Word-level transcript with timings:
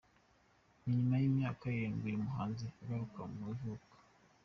Ni 0.83 0.91
nyuma 0.97 1.15
y’imyaka 1.21 1.61
irindwi 1.69 2.05
uyu 2.09 2.23
muhanzi 2.25 2.61
atagaruka 2.71 3.19
ku 3.35 3.41
ivuko. 3.53 3.93